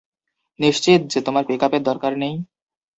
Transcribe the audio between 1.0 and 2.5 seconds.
যে তোমার পিকআপের দরকার নেই?